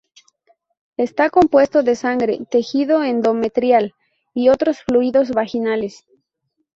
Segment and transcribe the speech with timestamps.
[0.97, 3.93] Está compuesto de sangre, tejido endometrial
[4.33, 6.07] y otros fluidos vaginales.